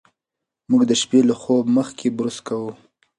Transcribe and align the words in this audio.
موږ 0.69 0.81
د 0.89 0.93
شپې 1.01 1.19
له 1.29 1.35
خوب 1.41 1.65
مخکې 1.77 2.07
برس 2.17 2.37
کوو. 2.47 2.71